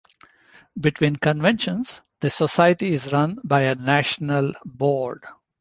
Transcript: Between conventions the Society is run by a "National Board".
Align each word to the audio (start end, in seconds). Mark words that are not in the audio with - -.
Between 0.79 1.15
conventions 1.17 2.01
the 2.21 2.31
Society 2.31 2.91
is 2.95 3.13
run 3.13 3.37
by 3.43 3.65
a 3.65 3.75
"National 3.75 4.53
Board". 4.65 5.21